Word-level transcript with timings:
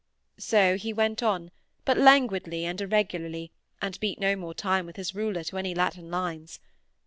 So 0.39 0.77
he 0.77 0.93
went 0.93 1.21
on, 1.21 1.51
but 1.85 1.95
languidly 1.95 2.65
and 2.65 2.81
irregularly, 2.81 3.51
and 3.83 3.99
beat 3.99 4.19
no 4.19 4.35
more 4.35 4.55
time 4.55 4.87
with 4.87 4.95
his 4.95 5.13
ruler 5.13 5.43
to 5.43 5.59
any 5.59 5.75
Latin 5.75 6.09
lines. 6.09 6.59